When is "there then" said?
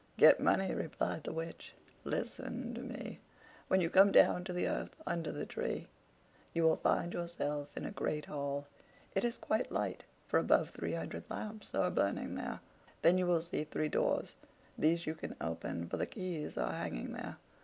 12.33-13.19